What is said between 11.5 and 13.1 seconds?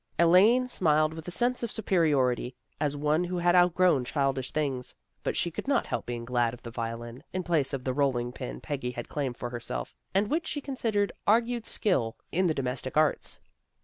skill in the domestic